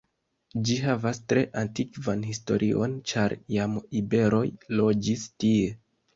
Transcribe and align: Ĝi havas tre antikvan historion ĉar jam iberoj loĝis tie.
Ĝi 0.69 0.77
havas 0.85 1.19
tre 1.33 1.43
antikvan 1.61 2.23
historion 2.31 2.97
ĉar 3.13 3.37
jam 3.59 3.77
iberoj 4.01 4.43
loĝis 4.83 5.29
tie. 5.47 5.71